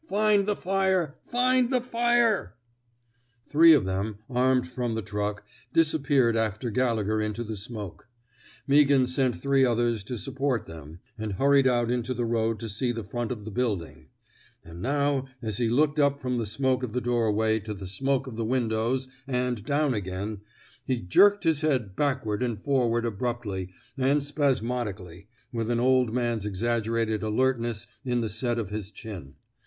[0.09, 2.49] Find the firel Find the firel ^^
[3.47, 8.07] Three of them, armed from the truck, dis appeared after Gallegher into the smoke.
[8.67, 12.91] Meaghan sent three others to support them, and hurried out into the road to see
[12.91, 14.07] the front of the building;
[14.65, 18.25] and now, as he looked up from the smoke of the doorway to the smoke
[18.25, 20.41] of the windows and down again,
[20.83, 27.21] he jerked his head backward and forward abruptly and spasmodically, with an old man's exaggerated
[27.21, 29.35] alertness in the set of his chin.